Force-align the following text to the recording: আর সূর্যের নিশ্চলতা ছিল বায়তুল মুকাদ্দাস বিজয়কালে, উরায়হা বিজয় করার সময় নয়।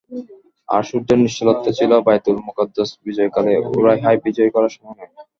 আর 0.69 0.81
সূর্যের 0.89 1.19
নিশ্চলতা 1.19 1.69
ছিল 1.77 1.91
বায়তুল 2.05 2.37
মুকাদ্দাস 2.45 2.89
বিজয়কালে, 3.05 3.53
উরায়হা 3.71 4.09
বিজয় 4.25 4.51
করার 4.55 4.71
সময় 4.75 4.95
নয়। 4.99 5.11